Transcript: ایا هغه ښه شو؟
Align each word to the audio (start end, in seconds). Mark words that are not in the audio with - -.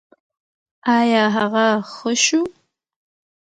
ایا 0.97 1.23
هغه 1.35 1.65
ښه 1.93 2.11
شو؟ 2.23 2.41